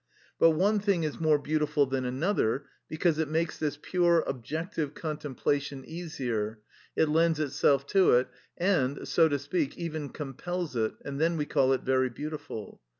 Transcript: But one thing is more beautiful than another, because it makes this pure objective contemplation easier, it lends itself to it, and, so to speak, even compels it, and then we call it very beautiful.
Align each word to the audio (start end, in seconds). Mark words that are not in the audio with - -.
But 0.39 0.55
one 0.57 0.79
thing 0.79 1.03
is 1.03 1.19
more 1.19 1.37
beautiful 1.37 1.85
than 1.85 2.05
another, 2.05 2.65
because 2.87 3.19
it 3.19 3.27
makes 3.29 3.59
this 3.59 3.77
pure 3.79 4.21
objective 4.21 4.95
contemplation 4.95 5.85
easier, 5.85 6.59
it 6.95 7.07
lends 7.07 7.39
itself 7.39 7.85
to 7.89 8.13
it, 8.13 8.27
and, 8.57 9.07
so 9.07 9.29
to 9.29 9.37
speak, 9.37 9.77
even 9.77 10.09
compels 10.09 10.75
it, 10.75 10.93
and 11.05 11.21
then 11.21 11.37
we 11.37 11.45
call 11.45 11.71
it 11.71 11.81
very 11.83 12.09
beautiful. 12.09 12.81